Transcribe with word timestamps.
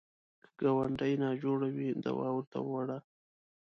که 0.41 0.47
ګاونډی 0.61 1.13
ناجوړه 1.23 1.69
وي، 1.75 1.89
دوا 2.05 2.27
ورته 2.35 2.57
وړه 2.67 2.97